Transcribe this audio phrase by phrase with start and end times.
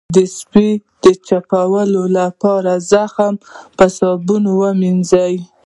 [0.15, 0.69] د سپي
[1.03, 3.33] د چیچلو لپاره زخم
[3.77, 5.33] په صابون ووینځئ